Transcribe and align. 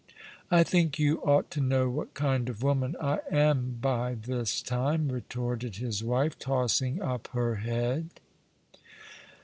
""I 0.49 0.63
think 0.63 0.97
you 0.97 1.21
ought 1.21 1.51
to 1.51 1.61
know 1.61 1.87
what 1.87 2.15
kind 2.15 2.49
of 2.49 2.63
woman 2.63 2.95
I 2.99 3.19
am 3.29 3.77
by 3.79 4.15
this 4.15 4.63
time," 4.63 5.09
retorted 5.09 5.75
his 5.75 6.03
wife, 6.03 6.39
tossing 6.39 6.99
up 6.99 7.27
her 7.33 7.57
head. 7.57 8.09